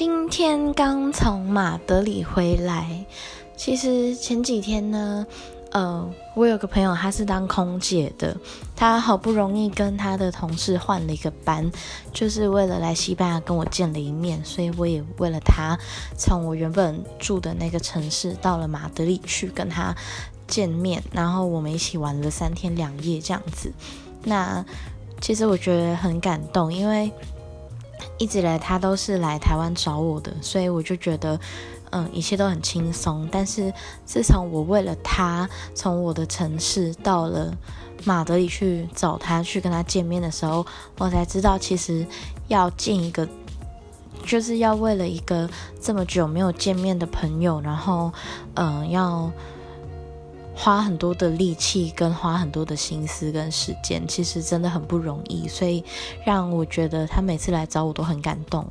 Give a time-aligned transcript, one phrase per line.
[0.00, 3.04] 今天刚从马德里回来。
[3.54, 5.26] 其实前几天呢，
[5.72, 8.34] 呃，我有个朋友，他是当空姐的，
[8.74, 11.70] 他好不容易跟他的同事换了一个班，
[12.14, 15.78] 就是为了来西班牙跟我见了一面，所以我也为了他，
[16.16, 19.94] 从我原本住的那个城市到了马德里去跟他
[20.46, 23.70] 见面，然后我们一起玩了三天两夜这样子。
[24.24, 24.64] 那
[25.20, 27.12] 其实我觉得很感动，因为。
[28.18, 31.38] 一直来他都是来台湾找我的，所以我就觉得，
[31.90, 33.28] 嗯，一切都很轻松。
[33.30, 33.72] 但是
[34.04, 37.56] 自从我为了他从我的城市到了
[38.04, 40.66] 马德里去找他去跟他见面的时候，
[40.98, 42.06] 我才知道其实
[42.48, 43.28] 要见一个，
[44.24, 45.48] 就是要为了一个
[45.80, 48.12] 这么久没有见面的朋友，然后，
[48.54, 49.30] 嗯，要。
[50.62, 55.82] 花很多的力气，跟花很多的心思跟时间，其实真的很不容易，所以
[56.22, 58.66] 让我觉得他每次来找我都很感动。